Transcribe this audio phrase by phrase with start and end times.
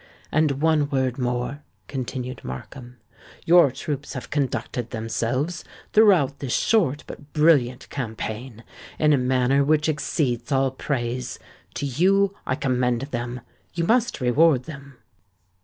[0.31, 2.97] And one word more," continued Markham;
[3.45, 8.63] "your troops have conducted themselves, throughout this short but brilliant campaign,
[8.97, 11.37] in a manner which exceeds all praise.
[11.75, 14.97] To you I commend them—you must reward them."